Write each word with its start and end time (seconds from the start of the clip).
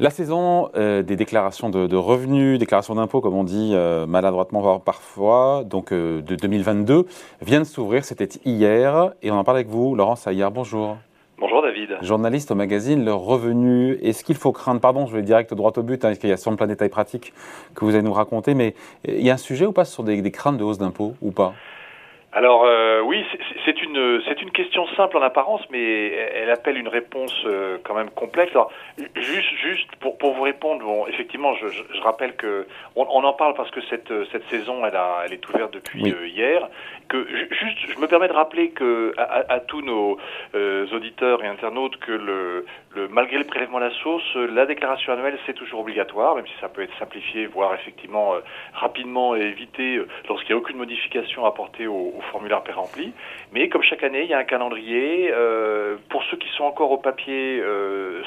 La 0.00 0.08
saison 0.08 0.70
euh, 0.76 1.02
des 1.02 1.14
déclarations 1.14 1.68
de, 1.68 1.94
revenus, 1.94 2.58
déclarations 2.58 2.94
d'impôts, 2.94 3.20
comme 3.20 3.34
on 3.34 3.44
dit 3.44 3.72
euh, 3.74 4.06
maladroitement 4.06 4.78
parfois, 4.78 5.62
donc 5.66 5.92
euh, 5.92 6.22
de 6.22 6.36
2022, 6.36 7.04
vient 7.42 7.58
de 7.58 7.64
s'ouvrir. 7.64 8.02
C'était 8.06 8.30
hier. 8.46 9.12
Et 9.20 9.30
on 9.30 9.34
en 9.34 9.44
parle 9.44 9.58
avec 9.58 9.68
vous, 9.68 9.94
Laurence 9.94 10.26
Ayer. 10.26 10.48
Bonjour. 10.50 10.96
Bonjour 11.38 11.60
David. 11.60 11.98
Journaliste 12.00 12.50
au 12.50 12.54
magazine 12.54 13.04
Le 13.04 13.12
Revenu. 13.12 13.98
Est-ce 14.00 14.24
qu'il 14.24 14.36
faut 14.36 14.52
craindre, 14.52 14.80
pardon, 14.80 15.04
je 15.04 15.14
vais 15.14 15.20
direct 15.20 15.52
droit 15.52 15.72
au 15.76 15.82
but, 15.82 16.02
hein, 16.06 16.14
qu'il 16.14 16.30
y 16.30 16.32
a 16.32 16.38
sur 16.38 16.50
le 16.50 16.56
plan 16.56 16.66
détail 16.66 16.88
pratique 16.88 17.34
que 17.74 17.84
vous 17.84 17.94
allez 17.94 18.02
nous 18.02 18.14
raconter, 18.14 18.54
mais 18.54 18.74
il 19.06 19.20
y 19.20 19.28
a 19.28 19.34
un 19.34 19.36
sujet 19.36 19.66
ou 19.66 19.72
pas 19.72 19.84
sur 19.84 20.02
des, 20.02 20.22
des 20.22 20.30
craintes 20.30 20.56
de 20.56 20.64
hausse 20.64 20.78
d'impôts 20.78 21.12
ou 21.20 21.30
pas? 21.30 21.52
Alors 22.32 22.64
euh, 22.64 23.00
oui, 23.00 23.24
c'est 23.64 23.82
une 23.82 24.22
c'est 24.24 24.40
une 24.40 24.52
question 24.52 24.86
simple 24.94 25.16
en 25.16 25.22
apparence, 25.22 25.62
mais 25.70 26.12
elle 26.12 26.50
appelle 26.50 26.76
une 26.76 26.86
réponse 26.86 27.34
euh, 27.44 27.78
quand 27.82 27.94
même 27.94 28.10
complexe. 28.10 28.52
Alors, 28.52 28.70
juste 29.16 29.52
juste 29.60 29.96
pour 29.96 30.16
pour 30.16 30.34
vous 30.34 30.42
répondre, 30.42 30.84
bon, 30.84 31.08
effectivement, 31.08 31.54
je, 31.56 31.66
je, 31.66 32.00
rappelle 32.02 32.36
que 32.36 32.68
on, 32.94 33.04
on, 33.10 33.24
en 33.24 33.32
parle 33.32 33.54
parce 33.54 33.72
que 33.72 33.80
cette 33.90 34.12
cette 34.30 34.48
saison 34.48 34.86
elle 34.86 34.94
a 34.94 35.22
elle 35.24 35.32
est 35.32 35.48
ouverte 35.48 35.74
depuis 35.74 36.12
euh, 36.12 36.28
hier. 36.28 36.68
Que 37.08 37.26
juste, 37.50 37.78
je 37.88 37.98
me 37.98 38.06
permets 38.06 38.28
de 38.28 38.32
rappeler 38.32 38.70
que 38.70 39.12
à, 39.16 39.52
à 39.52 39.58
tous 39.58 39.82
nos 39.82 40.16
auditeurs 40.92 41.42
et 41.42 41.48
internautes 41.48 41.96
que 41.96 42.12
le, 42.12 42.64
le 42.94 43.08
malgré 43.08 43.38
le 43.38 43.44
prélèvement 43.44 43.78
à 43.78 43.80
la 43.80 43.90
source, 43.90 44.36
la 44.36 44.66
déclaration 44.66 45.12
annuelle 45.12 45.36
c'est 45.46 45.54
toujours 45.54 45.80
obligatoire, 45.80 46.36
même 46.36 46.46
si 46.46 46.52
ça 46.60 46.68
peut 46.68 46.82
être 46.82 46.96
simplifié, 47.00 47.46
voire 47.46 47.74
effectivement 47.74 48.34
rapidement 48.72 49.34
évité 49.34 50.00
lorsqu'il 50.28 50.54
n'y 50.54 50.60
a 50.60 50.62
aucune 50.62 50.76
modification 50.76 51.44
apportée 51.44 51.88
au 51.88 52.19
au 52.20 52.30
formulaire 52.30 52.62
pré-rempli. 52.62 53.12
Mais 53.52 53.68
comme 53.68 53.82
chaque 53.82 54.04
année, 54.04 54.22
il 54.22 54.30
y 54.30 54.34
a 54.34 54.38
un 54.38 54.44
calendrier. 54.44 55.30
Euh, 55.32 55.96
pour 56.08 56.22
ceux 56.24 56.36
qui 56.36 56.48
sont 56.50 56.64
encore 56.64 56.92
au 56.92 56.98
papier, 56.98 57.60
euh, 57.60 58.22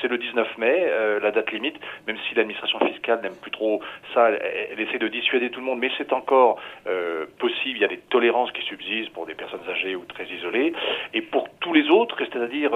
c'est 0.00 0.08
le 0.08 0.18
19 0.18 0.58
mai, 0.58 0.86
euh, 0.88 1.20
la 1.20 1.30
date 1.30 1.52
limite, 1.52 1.76
même 2.06 2.16
si 2.28 2.34
l'administration 2.34 2.78
fiscale 2.86 3.20
n'aime 3.22 3.36
plus 3.40 3.50
trop 3.50 3.80
ça, 4.14 4.30
elle, 4.30 4.80
essaie 4.80 4.98
de 4.98 5.08
dissuader 5.08 5.50
tout 5.50 5.60
le 5.60 5.66
monde, 5.66 5.78
mais 5.78 5.90
c'est 5.98 6.12
encore 6.12 6.58
possible. 7.38 7.78
Il 7.78 7.82
y 7.82 7.84
a 7.84 7.88
des 7.88 7.98
tolérances 7.98 8.50
qui 8.52 8.62
subsistent 8.62 9.12
pour 9.12 9.26
des 9.26 9.34
personnes 9.34 9.60
âgées 9.68 9.94
ou 9.94 10.04
très 10.04 10.24
isolées. 10.24 10.72
Et 11.12 11.22
pour 11.22 11.48
tous 11.60 11.72
les 11.72 11.88
autres, 11.90 12.16
c'est-à-dire 12.18 12.70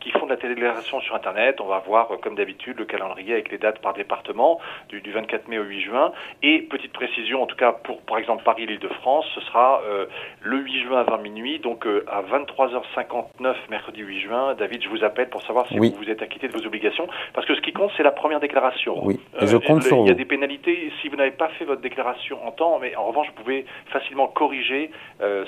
qui, 0.00 0.10
font 0.12 0.26
de 0.26 0.30
la 0.30 0.36
télédéclaration 0.36 1.00
sur 1.00 1.14
Internet, 1.14 1.60
on 1.60 1.66
va 1.66 1.78
voir, 1.78 2.08
comme 2.22 2.34
d'habitude, 2.34 2.78
le 2.78 2.84
calendrier 2.84 3.34
avec 3.34 3.50
les 3.50 3.58
dates 3.58 3.80
par 3.80 3.94
département, 3.94 4.60
du, 4.88 5.00
du 5.00 5.12
24 5.12 5.48
mai 5.48 5.58
au 5.58 5.64
8 5.64 5.80
juin. 5.80 6.12
Et 6.42 6.60
petite 6.62 6.92
précision, 6.92 7.42
en 7.42 7.46
tout 7.46 7.56
cas 7.56 7.72
pour, 7.72 8.00
par 8.02 8.18
exemple, 8.18 8.42
Paris-L'Île-de-France, 8.44 9.26
ce 9.34 9.40
sera 9.50 9.82
euh, 9.86 10.06
le 10.42 10.58
8 10.58 10.82
juin 10.84 11.00
à 11.00 11.04
20 11.04 11.18
minuit, 11.18 11.58
donc 11.58 11.86
euh, 11.86 12.04
à 12.08 12.22
23h59 12.22 13.54
mercredi 13.70 14.00
8 14.00 14.20
juin. 14.20 14.54
David, 14.58 14.82
je 14.82 14.88
vous 14.88 15.04
appelle 15.04 15.28
pour 15.28 15.42
savoir 15.42 15.66
si 15.68 15.78
vous 15.78 15.90
vous 15.90 16.10
êtes 16.10 16.22
acquitté 16.22 16.48
de 16.48 16.52
vos 16.52 16.64
obligations, 16.66 17.06
parce 17.34 17.46
que 17.46 17.54
ce 17.54 17.60
qui 17.60 17.72
compte, 17.72 17.90
c'est 17.96 18.02
la 18.02 18.10
première 18.10 18.40
déclaration. 18.40 19.04
Oui, 19.04 19.20
je 19.40 19.56
euh, 19.56 19.60
compte 19.60 19.82
sur 19.82 19.98
Il 19.98 20.08
y 20.08 20.10
a 20.10 20.14
des 20.14 20.24
pénalités 20.24 20.92
si 21.00 21.08
vous 21.08 21.16
n'avez 21.16 21.30
pas 21.32 21.48
fait 21.58 21.64
votre 21.64 21.80
déclaration 21.82 22.38
en 22.46 22.52
temps, 22.52 22.78
mais 22.80 22.94
en 22.96 23.04
revanche, 23.04 23.28
vous 23.28 23.42
pouvez 23.42 23.66
facilement 23.92 24.28
corriger 24.28 24.90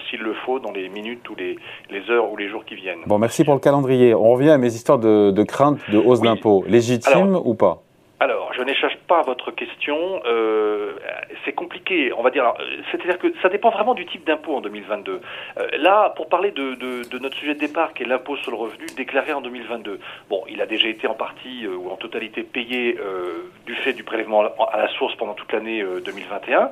s'il 0.09 0.21
le 0.21 0.35
faut 0.35 0.59
dans 0.59 0.73
les 0.73 0.89
minutes 0.89 1.29
ou 1.31 1.35
les, 1.35 1.57
les, 1.91 2.11
heures 2.11 2.31
ou 2.31 2.37
les 2.37 2.49
jours 2.49 2.65
qui 2.65 2.75
viennent. 2.75 3.01
Bon, 3.07 3.19
merci 3.19 3.45
pour 3.45 3.55
le 3.55 3.61
calendrier. 3.61 4.15
On 4.15 4.33
revient 4.33 4.51
à 4.51 4.59
mes 4.59 4.75
histoires 4.75 4.99
de, 4.99 5.31
de 5.31 5.43
crainte 5.43 5.79
de 5.91 5.99
hausse 5.99 6.21
d'impôts. 6.21 6.65
Légitime 6.67 7.37
ou 7.37 7.55
pas? 7.55 7.83
Alors, 8.23 8.53
je 8.55 8.63
n'échange 8.63 8.97
pas 9.09 9.23
votre 9.23 9.51
question. 9.51 10.23
Euh, 10.27 10.93
c'est 11.45 11.55
compliqué, 11.55 12.13
on 12.17 12.23
va 12.23 12.31
dire. 12.31 12.55
C'est-à-dire 12.93 13.19
que 13.19 13.27
ça 13.43 13.49
dépend 13.49 13.71
vraiment 13.71 13.95
du 13.95 14.07
type 14.07 14.25
d'impôt 14.25 14.55
en 14.55 14.61
2022. 14.61 15.21
Euh, 15.59 15.67
là, 15.79 16.11
pour 16.15 16.29
parler 16.29 16.53
de, 16.53 17.19
notre 17.19 17.37
sujet 17.37 17.55
de 17.55 17.59
départ, 17.59 17.95
qui 17.95 18.05
est 18.05 18.07
l'impôt 18.07 18.37
sur 18.37 18.53
le 18.53 18.57
revenu 18.57 18.87
déclaré 18.97 19.33
en 19.33 19.41
2022. 19.41 19.99
Bon, 20.31 20.45
il 20.49 20.63
a 20.63 20.67
déjà 20.67 20.87
été 20.87 21.09
en 21.09 21.15
partie 21.15 21.67
euh, 21.67 21.75
ou 21.75 21.91
en 21.91 21.97
totalité 21.97 22.45
payé 22.45 22.97
euh, 23.01 23.51
du 23.67 23.75
fait 23.75 23.93
du 23.93 24.05
prélèvement 24.05 24.43
à 24.43 24.79
la 24.79 24.87
source 24.91 25.17
pendant 25.17 25.35
toute 25.35 25.53
l'année 25.53 25.85
2021. 26.05 26.71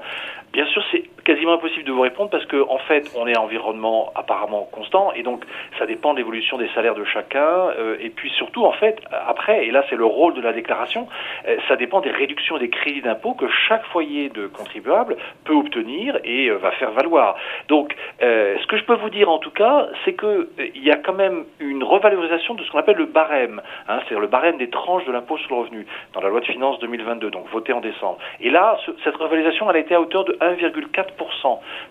Bien 0.52 0.66
sûr, 0.66 0.84
c'est 0.92 1.02
quasiment 1.30 1.54
impossible 1.54 1.84
de 1.84 1.92
vous 1.92 2.00
répondre 2.00 2.30
parce 2.30 2.46
que 2.46 2.60
en 2.68 2.78
fait, 2.78 3.10
on 3.16 3.26
est 3.26 3.36
en 3.36 3.44
environnement 3.44 4.12
apparemment 4.14 4.68
constant 4.70 5.12
et 5.12 5.22
donc 5.22 5.44
ça 5.78 5.86
dépend 5.86 6.12
de 6.12 6.18
l'évolution 6.18 6.56
des 6.58 6.68
salaires 6.74 6.94
de 6.94 7.04
chacun. 7.04 7.70
et 8.00 8.10
puis 8.10 8.30
surtout, 8.30 8.64
en 8.64 8.72
fait, 8.72 9.00
après, 9.10 9.66
et 9.66 9.70
là 9.70 9.84
c'est 9.88 9.96
le 9.96 10.04
rôle 10.04 10.34
de 10.34 10.40
la 10.40 10.52
déclaration, 10.52 11.08
euh, 11.46 11.56
ça 11.68 11.76
dépend 11.76 12.00
des 12.00 12.10
réductions 12.10 12.58
des 12.58 12.70
crédits 12.70 13.02
d'impôt 13.02 13.34
que 13.34 13.46
chaque 13.68 13.84
foyer 13.86 14.28
de 14.28 14.46
contribuable 14.46 15.16
peut 15.44 15.54
obtenir 15.54 16.18
et 16.24 16.48
euh, 16.48 16.56
va 16.56 16.70
faire 16.72 16.92
valoir. 16.92 17.36
Donc, 17.68 17.94
euh, 18.22 18.56
ce 18.60 18.66
que 18.66 18.76
je 18.76 18.84
peux 18.84 18.94
vous 18.94 19.10
dire 19.10 19.30
en 19.30 19.38
tout 19.38 19.50
cas, 19.50 19.88
c'est 20.04 20.14
que 20.14 20.48
il 20.58 20.84
y 20.84 20.90
a 20.90 20.96
quand 20.96 21.12
même 21.12 21.44
une 21.58 21.82
revalorisation 21.82 22.54
de 22.54 22.62
ce 22.64 22.70
qu'on 22.70 22.78
appelle 22.78 22.96
le 22.96 23.06
barème, 23.06 23.60
hein, 23.88 23.98
c'est-à-dire 24.00 24.20
le 24.20 24.26
barème 24.26 24.58
des 24.58 24.70
tranches 24.70 25.04
de 25.04 25.12
l'impôt 25.12 25.36
sur 25.38 25.50
le 25.50 25.62
revenu 25.62 25.86
dans 26.12 26.20
la 26.20 26.28
loi 26.28 26.40
de 26.40 26.46
finances 26.46 26.78
2022, 26.80 27.30
donc 27.30 27.48
votée 27.50 27.72
en 27.72 27.80
décembre. 27.80 28.18
Et 28.40 28.50
là, 28.50 28.78
cette 29.04 29.16
revalorisation, 29.16 29.70
elle 29.70 29.76
a 29.76 29.80
été 29.80 29.94
à 29.94 30.00
hauteur 30.00 30.24
de 30.24 30.32
1,4% 30.34 31.06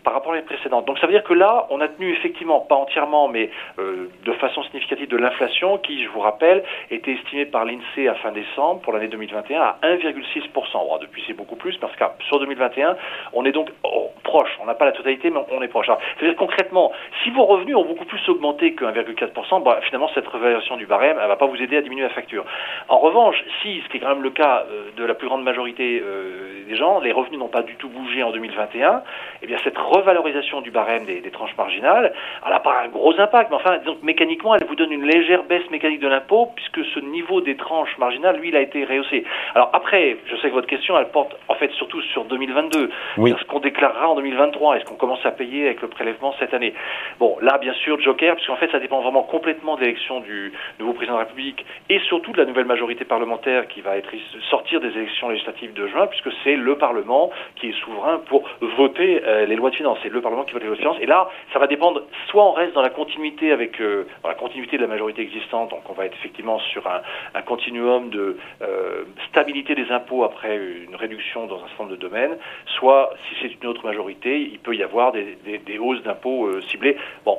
par 0.03 0.13
rapport 0.13 0.31
à 0.31 0.35
l'année 0.35 0.47
précédente. 0.47 0.85
Donc, 0.85 0.99
ça 0.99 1.07
veut 1.07 1.13
dire 1.13 1.23
que 1.23 1.33
là, 1.33 1.67
on 1.69 1.81
a 1.81 1.87
tenu 1.87 2.11
effectivement, 2.11 2.61
pas 2.61 2.75
entièrement, 2.75 3.27
mais 3.27 3.49
de 3.77 4.33
façon 4.33 4.63
significative 4.63 5.07
de 5.07 5.17
l'inflation, 5.17 5.77
qui, 5.77 6.03
je 6.03 6.09
vous 6.09 6.19
rappelle, 6.19 6.63
était 6.91 7.13
estimée 7.13 7.45
par 7.45 7.65
l'INSEE 7.65 8.07
à 8.07 8.15
fin 8.15 8.31
décembre 8.31 8.81
pour 8.81 8.93
l'année 8.93 9.07
2022 9.07 9.55
à 9.55 9.77
1,6%. 9.83 10.99
depuis, 11.01 11.23
c'est 11.27 11.33
beaucoup 11.33 11.55
plus 11.55 11.77
parce 11.77 11.95
que 11.95 12.03
sur 12.27 12.39
2021, 12.39 12.95
on 13.33 13.45
est 13.45 13.51
donc 13.51 13.69
oh, 13.83 14.09
proche. 14.23 14.49
On 14.61 14.65
n'a 14.65 14.73
pas 14.73 14.85
la 14.85 14.91
totalité, 14.91 15.29
mais 15.29 15.39
on 15.51 15.61
est 15.61 15.67
proche. 15.67 15.87
C'est-à-dire 16.17 16.37
concrètement, 16.37 16.91
si 17.23 17.31
vos 17.31 17.45
revenus 17.45 17.75
ont 17.75 17.85
beaucoup 17.85 18.05
plus 18.05 18.27
augmenté 18.29 18.73
que 18.73 18.85
1,4%, 18.85 19.63
bah, 19.63 19.79
finalement, 19.83 20.09
cette 20.13 20.27
révélation 20.27 20.77
du 20.77 20.85
barème, 20.85 21.17
elle 21.21 21.27
va 21.27 21.35
pas 21.35 21.45
vous 21.45 21.61
aider 21.61 21.77
à 21.77 21.81
diminuer 21.81 22.03
la 22.03 22.09
facture. 22.09 22.45
En 22.87 22.99
revanche, 22.99 23.43
si, 23.61 23.81
ce 23.83 23.89
qui 23.89 23.97
est 23.97 23.99
quand 23.99 24.09
même 24.09 24.23
le 24.23 24.31
cas 24.31 24.65
euh, 24.69 24.89
de 24.95 25.03
la 25.03 25.13
plus 25.13 25.27
grande 25.27 25.43
majorité 25.43 26.01
euh, 26.03 26.65
des 26.67 26.75
gens, 26.75 26.99
les 26.99 27.11
revenus 27.11 27.39
n'ont 27.39 27.47
pas 27.47 27.63
du 27.63 27.75
tout 27.75 27.89
bougé 27.89 28.23
en 28.23 28.31
2021, 28.31 29.03
eh 29.41 29.47
bien, 29.47 29.57
cette 29.63 29.77
revalorisation 29.77 30.61
du 30.61 30.71
barème 30.71 31.05
des, 31.05 31.21
tranches 31.31 31.55
marginales, 31.57 32.13
elle 32.45 32.51
n'a 32.51 32.59
pas 32.59 32.81
un 32.83 32.87
gros 32.87 33.17
impact, 33.19 33.51
mais 33.51 33.55
enfin, 33.55 33.77
donc, 33.85 34.01
mécaniquement, 34.03 34.55
elle 34.55 34.65
vous 34.65 34.75
donne 34.75 34.91
une 34.91 35.05
légère 35.05 35.43
baisse 35.43 35.69
mécanique 35.69 35.99
de 35.99 36.07
l'impôt, 36.07 36.49
puisque 36.55 36.83
ce 36.93 36.99
niveau 36.99 37.41
des 37.41 37.55
tranches 37.55 37.97
marginales, 37.97 38.37
lui, 38.37 38.49
il 38.49 38.55
a 38.55 38.61
été 38.61 38.83
rehaussé. 38.83 39.23
Alors 39.55 39.69
après, 39.73 40.17
je 40.25 40.35
sais 40.37 40.49
que 40.49 40.53
votre 40.53 40.67
question, 40.67 40.97
elle 40.97 41.09
porte 41.09 41.35
en 41.47 41.55
fait 41.55 41.71
surtout 41.71 42.01
sur 42.01 42.25
2022. 42.25 42.89
Oui. 43.17 43.33
Ce 43.39 43.45
qu'on 43.45 43.59
déclarera 43.59 44.09
en 44.09 44.15
2023, 44.15 44.77
est-ce 44.77 44.85
qu'on 44.85 44.95
commence 44.95 45.25
à 45.25 45.31
payer 45.31 45.65
avec 45.65 45.81
le 45.81 45.87
prélèvement 45.87 46.33
cette 46.39 46.53
année? 46.53 46.73
Bon, 47.19 47.37
là, 47.41 47.57
bien 47.57 47.73
sûr, 47.73 47.99
Joker, 48.01 48.35
puisqu'en 48.35 48.55
fait, 48.57 48.71
ça 48.71 48.79
dépend 48.79 49.01
vraiment 49.01 49.23
complètement 49.23 49.75
de 49.75 49.81
l'élection 49.81 50.19
du 50.19 50.51
nouveau 50.79 50.93
président 50.93 51.15
de 51.15 51.19
la 51.19 51.25
République 51.25 51.65
et 51.89 51.99
surtout 51.99 52.31
de 52.31 52.37
la 52.37 52.45
nouvelle 52.45 52.65
majorité 52.65 53.05
parlementaire 53.05 53.67
qui 53.67 53.81
va 53.81 53.97
être 53.97 54.09
sortir 54.49 54.79
des 54.79 54.89
élections 54.89 55.29
législatives 55.29 55.73
de 55.73 55.87
juin, 55.87 56.07
puisque 56.07 56.29
c'est 56.43 56.55
le 56.55 56.77
Parlement 56.77 57.29
qui 57.55 57.69
est 57.69 57.79
souverain 57.83 58.19
pour 58.27 58.43
voter 58.77 58.98
euh, 58.99 59.45
les 59.45 59.55
lois 59.55 59.69
de 59.69 59.75
finances. 59.75 59.97
C'est 60.03 60.09
le 60.09 60.21
Parlement 60.21 60.43
qui 60.43 60.53
vote 60.53 60.61
les 60.61 60.67
lois 60.67 60.75
de 60.75 60.81
finances. 60.81 60.97
Et 61.01 61.05
là, 61.05 61.29
ça 61.53 61.59
va 61.59 61.67
dépendre, 61.67 62.03
soit 62.27 62.43
on 62.43 62.51
reste 62.51 62.73
dans 62.73 62.81
la 62.81 62.89
continuité 62.89 63.51
avec 63.51 63.79
euh, 63.81 64.05
la 64.23 64.35
continuité 64.35 64.77
de 64.77 64.81
la 64.81 64.87
majorité 64.87 65.21
existante, 65.21 65.69
donc 65.71 65.81
on 65.89 65.93
va 65.93 66.05
être 66.05 66.15
effectivement 66.15 66.59
sur 66.59 66.85
un, 66.87 67.41
continuum 67.41 68.09
de 68.09 68.37
euh, 68.61 69.03
stabilité 69.29 69.75
des 69.75 69.89
impôts 69.91 70.23
après 70.23 70.57
une 70.57 70.95
réduction 70.95 71.47
dans 71.47 71.55
un 71.57 71.67
certain 71.67 71.83
nombre 71.83 71.95
de 71.95 72.01
domaines, 72.01 72.37
soit 72.77 73.11
si 73.27 73.35
c'est 73.41 73.63
une 73.63 73.69
autre 73.69 73.85
majorité, 73.85 74.39
il 74.41 74.59
peut 74.59 74.75
y 74.75 74.83
avoir 74.83 75.11
des, 75.11 75.37
hausses 75.79 76.03
d'impôts 76.03 76.49
ciblées. 76.69 76.97
Bon, 77.25 77.37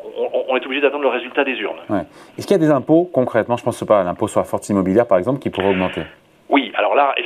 on, 0.49 0.57
est 0.57 0.65
obligé 0.65 0.81
d'attendre 0.81 1.03
le 1.03 1.09
résultat 1.09 1.45
des 1.45 1.55
urnes. 1.55 1.79
Est-ce 2.39 2.47
qu'il 2.47 2.57
y 2.57 2.61
a 2.61 2.67
des 2.67 2.71
impôts, 2.71 3.09
concrètement, 3.13 3.57
je 3.57 3.65
pense 3.65 3.85
pas 3.85 4.01
à 4.01 4.05
l'impôt 4.05 4.29
sur 4.29 4.41
la 4.41 4.45
force 4.45 4.69
immobilière 4.69 5.07
par 5.07 5.19
exemple, 5.19 5.41
qui 5.41 5.51
pourraient 5.51 5.71
augmenter? 5.71 6.03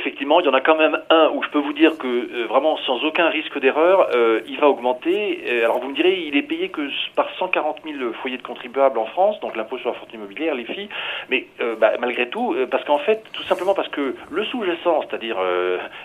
Effectivement, 0.05 0.39
il 0.39 0.45
y 0.45 0.49
en 0.49 0.53
a 0.53 0.61
quand 0.61 0.77
même 0.77 0.99
un 1.09 1.31
où 1.33 1.41
je 1.41 1.49
peux 1.49 1.59
vous 1.59 1.73
dire 1.73 1.97
que 1.97 2.07
euh, 2.07 2.45
vraiment 2.47 2.77
sans 2.85 3.03
aucun 3.03 3.27
risque 3.29 3.59
d'erreur, 3.59 4.09
euh, 4.15 4.41
il 4.47 4.59
va 4.59 4.69
augmenter. 4.69 5.43
Euh, 5.49 5.63
alors 5.63 5.79
vous 5.79 5.89
me 5.89 5.95
direz, 5.95 6.25
il 6.27 6.37
est 6.37 6.43
payé 6.43 6.69
que 6.69 6.87
par 7.15 7.27
140 7.39 7.77
000 7.83 8.13
foyers 8.21 8.37
de 8.37 8.43
contribuables 8.43 8.99
en 8.99 9.05
France, 9.05 9.39
donc 9.39 9.55
l'impôt 9.55 9.79
sur 9.79 9.89
la 9.89 9.95
fortune 9.95 10.19
immobilière, 10.19 10.53
les 10.53 10.65
filles. 10.65 10.89
Mais 11.29 11.47
bah, 11.79 11.93
malgré 11.99 12.29
tout, 12.29 12.55
parce 12.69 12.83
qu'en 12.83 12.99
fait, 12.99 13.23
tout 13.33 13.43
simplement 13.43 13.73
parce 13.73 13.87
que 13.89 14.15
le 14.29 14.45
sous-jacent, 14.45 15.01
c'est-à-dire 15.01 15.37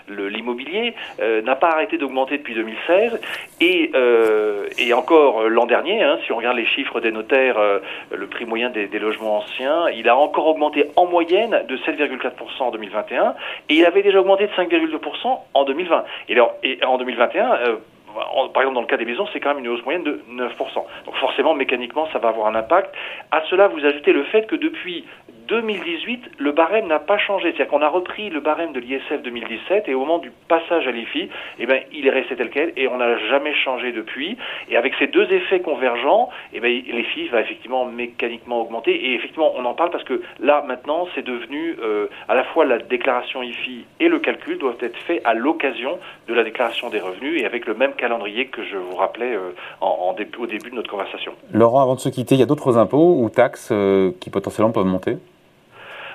l'immobilier, 0.07 0.93
n'a 1.43 1.55
pas 1.55 1.69
arrêté 1.69 1.97
d'augmenter 1.97 2.37
depuis 2.37 2.55
2016 2.55 3.19
et, 3.59 3.91
et 4.77 4.93
encore 4.93 5.47
l'an 5.49 5.65
dernier, 5.65 6.01
hein, 6.01 6.17
si 6.25 6.31
on 6.31 6.37
regarde 6.37 6.57
les 6.57 6.65
chiffres 6.65 6.99
des 6.99 7.11
notaires, 7.11 7.59
le 8.11 8.27
prix 8.27 8.45
moyen 8.45 8.69
des, 8.69 8.87
des 8.87 8.99
logements 8.99 9.37
anciens, 9.37 9.89
il 9.89 10.09
a 10.09 10.15
encore 10.15 10.47
augmenté 10.47 10.85
en 10.95 11.05
moyenne 11.05 11.63
de 11.67 11.77
7,4% 11.77 12.31
en 12.59 12.71
2021 12.71 13.35
et 13.69 13.75
il 13.75 13.85
avait 13.91 14.03
déjà 14.03 14.19
augmenté 14.19 14.47
de 14.47 14.51
5,2% 14.53 15.39
en 15.53 15.63
2020. 15.63 16.03
Et, 16.29 16.33
alors, 16.33 16.55
et 16.63 16.83
en 16.83 16.97
2021, 16.97 17.53
euh, 17.53 17.75
par 18.53 18.63
exemple, 18.63 18.75
dans 18.75 18.81
le 18.81 18.87
cas 18.87 18.97
des 18.97 19.05
maisons, 19.05 19.27
c'est 19.31 19.39
quand 19.39 19.53
même 19.53 19.63
une 19.63 19.71
hausse 19.71 19.83
moyenne 19.83 20.03
de 20.03 20.21
9%. 20.31 20.49
Donc 21.05 21.15
forcément, 21.15 21.53
mécaniquement, 21.53 22.07
ça 22.11 22.19
va 22.19 22.29
avoir 22.29 22.47
un 22.47 22.55
impact. 22.55 22.93
À 23.31 23.41
cela, 23.49 23.67
vous 23.67 23.83
ajoutez 23.85 24.13
le 24.13 24.23
fait 24.23 24.47
que 24.47 24.55
depuis 24.55 25.05
2018, 25.51 26.31
le 26.37 26.53
barème 26.53 26.87
n'a 26.87 26.99
pas 26.99 27.17
changé. 27.17 27.51
C'est-à-dire 27.51 27.67
qu'on 27.67 27.81
a 27.81 27.89
repris 27.89 28.29
le 28.29 28.39
barème 28.39 28.71
de 28.71 28.79
l'ISF 28.79 29.21
2017 29.21 29.89
et 29.89 29.93
au 29.93 29.99
moment 29.99 30.19
du 30.19 30.31
passage 30.47 30.87
à 30.87 30.91
l'IFI, 30.91 31.27
eh 31.59 31.65
ben, 31.65 31.81
il 31.91 32.07
est 32.07 32.09
resté 32.09 32.37
tel 32.37 32.49
quel 32.49 32.71
et 32.77 32.87
on 32.87 32.97
n'a 32.97 33.17
jamais 33.27 33.53
changé 33.53 33.91
depuis. 33.91 34.37
Et 34.69 34.77
avec 34.77 34.93
ces 34.97 35.07
deux 35.07 35.29
effets 35.33 35.59
convergents, 35.59 36.29
eh 36.53 36.61
ben, 36.61 36.69
l'IFI 36.71 37.27
va 37.27 37.41
effectivement 37.41 37.83
mécaniquement 37.83 38.61
augmenter. 38.61 38.91
Et 38.91 39.15
effectivement, 39.15 39.51
on 39.57 39.65
en 39.65 39.73
parle 39.73 39.91
parce 39.91 40.05
que 40.05 40.21
là, 40.39 40.63
maintenant, 40.65 41.07
c'est 41.15 41.25
devenu 41.25 41.75
euh, 41.83 42.07
à 42.29 42.35
la 42.35 42.45
fois 42.45 42.63
la 42.63 42.77
déclaration 42.77 43.43
IFI 43.43 43.85
et 43.99 44.07
le 44.07 44.19
calcul 44.19 44.57
doivent 44.57 44.77
être 44.79 44.97
faits 44.99 45.21
à 45.25 45.33
l'occasion 45.33 45.99
de 46.29 46.33
la 46.33 46.45
déclaration 46.45 46.89
des 46.89 47.01
revenus 47.01 47.41
et 47.41 47.45
avec 47.45 47.65
le 47.65 47.73
même 47.73 47.93
calendrier 47.93 48.45
que 48.45 48.63
je 48.63 48.77
vous 48.77 48.95
rappelais 48.95 49.35
euh, 49.35 49.51
au 49.81 50.47
début 50.47 50.69
de 50.69 50.75
notre 50.75 50.89
conversation. 50.89 51.33
Laurent, 51.51 51.81
avant 51.81 51.95
de 51.95 51.99
se 51.99 52.07
quitter, 52.07 52.35
il 52.35 52.39
y 52.39 52.43
a 52.43 52.45
d'autres 52.45 52.77
impôts 52.77 53.17
ou 53.19 53.29
taxes 53.29 53.69
euh, 53.73 54.11
qui 54.21 54.29
potentiellement 54.29 54.71
peuvent 54.71 54.85
monter? 54.85 55.17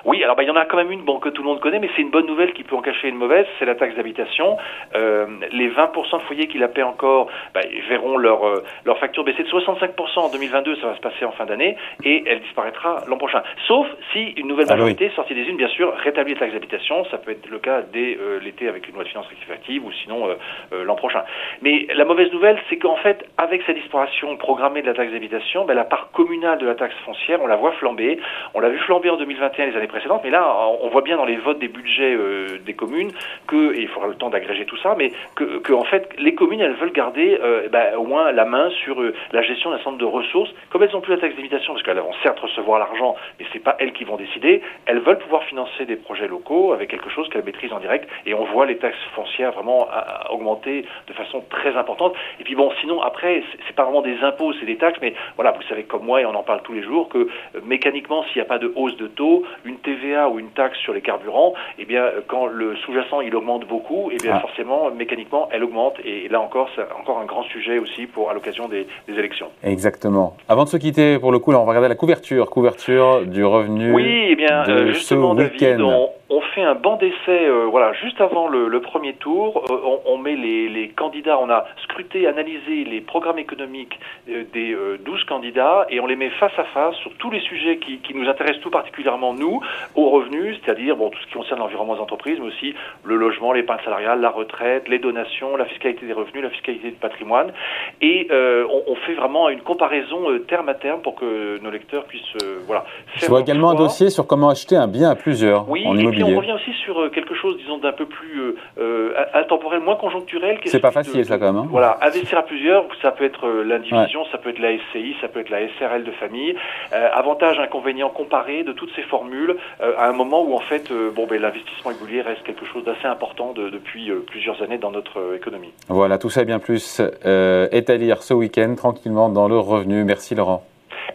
Oui, 0.07 0.23
alors 0.23 0.37
bah, 0.37 0.43
il 0.43 0.47
y 0.47 0.51
en 0.51 0.55
a 0.55 0.63
quand 0.63 0.77
même 0.77 0.89
une 0.89 1.01
bon, 1.01 1.19
que 1.19 1.27
tout 1.27 1.43
le 1.43 1.49
monde 1.49 1.59
connaît, 1.59 1.79
mais 1.79 1.89
c'est 1.93 2.01
une 2.01 2.11
bonne 2.11 2.25
nouvelle 2.25 2.53
qui 2.53 2.63
peut 2.63 2.77
en 2.77 2.81
cacher 2.81 3.09
une 3.09 3.17
mauvaise, 3.17 3.45
c'est 3.59 3.65
la 3.65 3.75
taxe 3.75 3.93
d'habitation. 3.95 4.55
Euh, 4.95 5.25
les 5.51 5.69
20% 5.69 6.19
de 6.19 6.21
foyers 6.23 6.47
qui 6.47 6.57
la 6.57 6.69
paient 6.69 6.81
encore 6.81 7.27
bah, 7.53 7.59
verront 7.89 8.17
leur, 8.17 8.47
euh, 8.47 8.63
leur 8.85 8.97
facture 8.99 9.25
baisser 9.25 9.43
de 9.43 9.49
65% 9.49 10.19
en 10.19 10.29
2022, 10.29 10.77
ça 10.77 10.87
va 10.87 10.95
se 10.95 11.01
passer 11.01 11.25
en 11.25 11.33
fin 11.33 11.45
d'année, 11.45 11.75
et 12.05 12.23
elle 12.25 12.39
disparaîtra 12.39 13.03
l'an 13.07 13.17
prochain. 13.17 13.43
Sauf 13.67 13.85
si 14.13 14.29
une 14.37 14.47
nouvelle 14.47 14.67
ah 14.69 14.75
majorité, 14.75 15.11
sortie 15.13 15.35
des 15.35 15.43
unes, 15.43 15.57
bien 15.57 15.67
sûr, 15.67 15.93
rétablit 15.97 16.35
la 16.35 16.39
taxe 16.39 16.53
d'habitation, 16.53 17.03
ça 17.11 17.17
peut 17.17 17.31
être 17.31 17.49
le 17.49 17.59
cas 17.59 17.81
dès 17.81 18.17
euh, 18.17 18.39
l'été 18.39 18.69
avec 18.69 18.87
une 18.87 18.95
loi 18.95 19.03
de 19.03 19.09
finances 19.09 19.27
rectificative, 19.27 19.85
ou 19.85 19.91
sinon 19.91 20.29
l'an 20.71 20.95
prochain. 20.95 21.23
Mais 21.61 21.85
la 21.93 22.05
mauvaise 22.05 22.31
nouvelle, 22.31 22.57
c'est 22.69 22.77
qu'en 22.77 22.95
fait, 22.95 23.25
avec 23.37 23.61
cette 23.65 23.77
disparition 23.77 24.37
programmée 24.37 24.81
de 24.81 24.87
la 24.87 24.93
taxe 24.93 25.11
d'habitation, 25.11 25.65
bah, 25.65 25.73
la 25.73 25.83
part 25.83 26.11
communale 26.11 26.59
de 26.59 26.65
la 26.65 26.75
taxe 26.75 26.95
foncière, 27.05 27.41
on 27.41 27.47
la 27.47 27.57
voit 27.57 27.73
flamber. 27.73 28.19
On 28.53 28.61
l'a 28.61 28.69
vu 28.69 28.77
flamber 28.79 29.09
en 29.09 29.17
2021 29.17 29.65
les 29.65 29.75
années 29.75 29.87
mais 30.23 30.29
là, 30.29 30.55
on 30.81 30.89
voit 30.89 31.01
bien 31.01 31.17
dans 31.17 31.25
les 31.25 31.37
votes 31.37 31.59
des 31.59 31.67
budgets 31.67 32.15
euh, 32.15 32.59
des 32.65 32.73
communes 32.73 33.11
que, 33.47 33.75
et 33.75 33.81
il 33.81 33.87
faudra 33.87 34.07
le 34.07 34.15
temps 34.15 34.29
d'agréger 34.29 34.65
tout 34.65 34.77
ça, 34.77 34.95
mais 34.97 35.11
que, 35.35 35.73
en 35.73 35.83
fait, 35.83 36.09
les 36.17 36.35
communes, 36.35 36.61
elles 36.61 36.75
veulent 36.75 36.91
garder 36.91 37.39
euh, 37.41 37.67
bah, 37.69 37.97
au 37.97 38.05
moins 38.05 38.31
la 38.31 38.45
main 38.45 38.69
sur 38.83 39.01
euh, 39.01 39.13
la 39.31 39.41
gestion 39.41 39.71
d'un 39.71 39.79
centre 39.79 39.97
de 39.97 40.05
ressources. 40.05 40.49
Comme 40.69 40.83
elles 40.83 40.91
n'ont 40.91 41.01
plus 41.01 41.13
la 41.13 41.19
taxe 41.19 41.35
d'habitation, 41.35 41.73
parce 41.73 41.83
qu'elles 41.83 41.99
vont 41.99 42.13
certes 42.23 42.39
recevoir 42.39 42.79
l'argent, 42.79 43.15
mais 43.39 43.45
c'est 43.53 43.63
pas 43.63 43.75
elles 43.79 43.93
qui 43.93 44.03
vont 44.03 44.17
décider, 44.17 44.61
elles 44.85 44.99
veulent 44.99 45.19
pouvoir 45.19 45.43
financer 45.43 45.85
des 45.85 45.95
projets 45.95 46.27
locaux 46.27 46.73
avec 46.73 46.89
quelque 46.89 47.09
chose 47.09 47.27
qu'elles 47.29 47.45
maîtrisent 47.45 47.73
en 47.73 47.79
direct, 47.79 48.09
et 48.25 48.33
on 48.33 48.45
voit 48.45 48.65
les 48.65 48.77
taxes 48.77 48.97
foncières 49.15 49.51
vraiment 49.51 49.87
augmenter 50.29 50.85
de 51.07 51.13
façon 51.13 51.43
très 51.49 51.75
importante. 51.75 52.13
Et 52.39 52.43
puis 52.43 52.55
bon, 52.55 52.71
sinon, 52.81 53.01
après, 53.01 53.43
c'est 53.65 53.75
pas 53.75 53.83
vraiment 53.83 54.01
des 54.01 54.19
impôts, 54.21 54.53
c'est 54.59 54.65
des 54.65 54.77
taxes, 54.77 54.99
mais 55.01 55.13
voilà, 55.35 55.51
vous 55.51 55.61
savez 55.63 55.83
comme 55.83 56.05
moi, 56.05 56.21
et 56.21 56.25
on 56.25 56.35
en 56.35 56.43
parle 56.43 56.61
tous 56.63 56.73
les 56.73 56.83
jours, 56.83 57.09
que 57.09 57.27
mécaniquement, 57.63 58.23
s'il 58.25 58.37
n'y 58.37 58.41
a 58.41 58.49
pas 58.49 58.59
de 58.59 58.71
hausse 58.75 58.97
de 58.97 59.07
taux, 59.07 59.43
une 59.65 59.77
TVA 59.87 60.29
ou 60.29 60.39
une 60.39 60.49
taxe 60.49 60.77
sur 60.79 60.93
les 60.93 61.01
carburants, 61.01 61.53
eh 61.79 61.85
bien, 61.85 62.03
quand 62.27 62.45
le 62.47 62.75
sous-jacent 62.77 63.21
il 63.21 63.33
augmente 63.35 63.65
beaucoup, 63.67 64.09
eh 64.11 64.17
bien, 64.17 64.33
ah. 64.35 64.39
forcément, 64.41 64.91
mécaniquement, 64.91 65.47
elle 65.51 65.63
augmente. 65.63 65.95
Et 66.03 66.27
là 66.27 66.41
encore, 66.41 66.69
c'est 66.75 66.81
encore 66.99 67.19
un 67.19 67.25
grand 67.25 67.43
sujet 67.43 67.79
aussi 67.79 68.05
pour 68.05 68.29
à 68.29 68.33
l'occasion 68.33 68.67
des, 68.67 68.85
élections. 69.07 69.47
Exactement. 69.63 70.35
Avant 70.49 70.65
de 70.65 70.69
se 70.69 70.77
quitter, 70.77 71.17
pour 71.17 71.31
le 71.31 71.39
coup, 71.39 71.51
on 71.51 71.63
va 71.63 71.69
regarder 71.69 71.87
la 71.87 71.95
couverture, 71.95 72.49
couverture 72.49 73.25
du 73.25 73.43
revenu. 73.45 73.93
Oui, 73.93 74.27
eh 74.29 74.35
bien, 74.35 74.63
euh, 74.67 74.87
justement, 74.87 75.33
David, 75.33 75.81
on 76.26 76.26
fait 76.57 76.63
un 76.63 76.75
banc 76.75 76.97
d'essai, 76.97 77.45
euh, 77.45 77.67
voilà, 77.69 77.93
juste 77.93 78.19
avant 78.19 78.47
le, 78.47 78.81
premier 78.81 79.13
tour. 79.13 79.63
Euh, 79.69 79.97
on, 80.05 80.17
met 80.17 80.35
les, 80.35 80.89
candidats, 80.89 81.37
on 81.39 81.49
a 81.49 81.65
scruté, 81.83 82.27
analysé 82.27 82.83
les 82.83 83.01
programmes 83.01 83.39
économiques 83.39 83.99
euh, 84.29 84.43
des 84.53 84.75
12 85.03 85.23
candidats 85.25 85.85
et 85.89 85.99
on 85.99 86.05
les 86.05 86.15
met 86.15 86.29
face 86.31 86.57
à 86.57 86.63
face 86.65 86.95
sur 86.97 87.11
tous 87.17 87.29
les 87.29 87.39
sujets 87.41 87.77
qui, 87.77 88.01
nous 88.13 88.27
intéressent 88.27 88.61
tout 88.61 88.71
particulièrement, 88.71 89.33
nous, 89.33 89.61
aux 89.95 90.09
revenus, 90.09 90.57
c'est-à-dire 90.63 90.95
bon, 90.95 91.09
tout 91.09 91.19
ce 91.19 91.27
qui 91.27 91.33
concerne 91.33 91.59
l'environnement 91.59 91.95
des 91.95 92.01
entreprises, 92.01 92.37
mais 92.39 92.47
aussi 92.47 92.73
le 93.03 93.15
logement, 93.15 93.53
l'épargne 93.53 93.83
salariale, 93.83 94.19
la 94.21 94.29
retraite, 94.29 94.87
les 94.87 94.99
donations, 94.99 95.55
la 95.55 95.65
fiscalité 95.65 96.05
des 96.05 96.13
revenus, 96.13 96.43
la 96.43 96.49
fiscalité 96.49 96.89
du 96.89 96.95
patrimoine. 96.95 97.53
Et 98.01 98.27
on, 98.31 98.95
fait 99.05 99.13
vraiment 99.13 99.49
une 99.49 99.61
comparaison 99.61 100.25
terme 100.47 100.69
à 100.69 100.73
terme 100.73 101.01
pour 101.01 101.15
que 101.15 101.59
nos 101.61 101.69
lecteurs 101.69 102.05
puissent 102.05 102.23
voilà, 102.65 102.83
faire 103.05 103.21
Je 103.21 103.27
vois 103.27 103.41
également 103.41 103.69
un 103.69 103.75
dossier 103.75 104.09
sur 104.09 104.25
comment 104.25 104.49
acheter 104.49 104.75
un 104.75 104.87
bien 104.87 105.11
à 105.11 105.15
plusieurs. 105.15 105.69
Oui, 105.69 105.85
et 106.17 106.23
on 106.23 106.37
revient 106.37 106.53
aussi 106.53 106.73
sur 106.83 106.99
euh, 106.99 107.09
quelque 107.09 107.35
chose, 107.35 107.57
disons, 107.57 107.77
d'un 107.77 107.91
peu 107.91 108.05
plus 108.05 108.39
euh, 108.39 108.55
euh, 108.79 109.13
intemporel, 109.33 109.79
moins 109.81 109.95
conjoncturel. 109.95 110.59
C'est 110.65 110.79
pas 110.79 110.91
facile, 110.91 111.23
ça, 111.25 111.37
quand 111.37 111.53
même. 111.53 111.63
Hein. 111.63 111.67
voilà, 111.69 111.97
investir 112.01 112.37
à 112.37 112.43
plusieurs, 112.43 112.85
ça 113.01 113.11
peut 113.11 113.25
être 113.25 113.47
l'indivision, 113.47 114.25
ça 114.31 114.37
peut 114.37 114.49
être 114.49 114.59
la 114.59 114.77
SCI, 114.77 115.15
ça 115.21 115.27
peut 115.27 115.39
être 115.39 115.49
la 115.49 115.67
SRL 115.77 116.03
de 116.03 116.11
famille. 116.11 116.55
avantages, 116.91 117.59
inconvénients 117.59 118.09
comparés 118.09 118.63
de 118.63 118.71
toutes 118.71 118.91
ces 118.95 119.03
formules 119.03 119.55
à 119.79 120.07
un 120.07 120.13
moment 120.13 120.43
où, 120.43 120.55
en 120.55 120.59
fait, 120.59 120.91
bon, 121.15 121.27
ben, 121.27 121.41
l'investissement 121.41 121.91
immobilier 121.91 122.21
reste 122.21 122.43
quelque 122.43 122.65
chose 122.65 122.83
d'assez 122.83 123.07
important 123.07 123.53
depuis 123.53 124.11
plusieurs 124.27 124.61
années 124.61 124.77
dans 124.77 124.91
notre 124.91 125.35
économie. 125.35 125.73
Voilà, 125.87 126.17
tout 126.17 126.29
ça 126.29 126.41
et 126.41 126.45
bien 126.45 126.59
plus 126.59 127.01
est 127.23 127.89
à 127.89 127.95
lire 127.95 128.23
ce 128.23 128.33
week-end 128.33 128.75
tranquillement 128.75 129.29
dans 129.29 129.47
le 129.47 129.57
revenu. 129.57 130.03
Merci, 130.03 130.35
Laurent. 130.35 130.63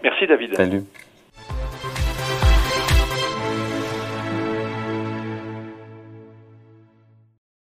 Merci, 0.03 0.27
David. 0.27 0.55
Salut. 0.57 0.83